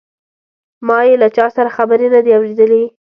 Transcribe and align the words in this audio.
ما 0.87 0.99
یې 1.07 1.15
له 1.21 1.27
چا 1.35 1.45
سره 1.55 1.75
خبرې 1.77 2.07
نه 2.13 2.19
دي 2.25 2.31
اوریدلې. 2.35 2.83